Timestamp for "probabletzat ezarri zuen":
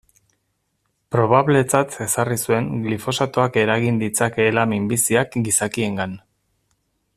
1.15-2.71